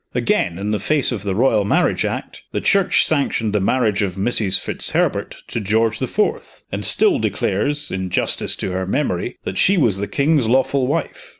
[0.15, 4.15] Again, in the face of the Royal Marriage Act, the Church sanctioned the marriage of
[4.15, 4.59] Mrs.
[4.59, 9.77] Fitzherbert to George the Fourth, and still declares, in justice to her memory, that she
[9.77, 11.29] was the king's lawful wife.